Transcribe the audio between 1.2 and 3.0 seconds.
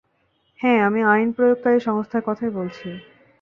প্রয়োগকারী সংস্থার কথাই বলছি।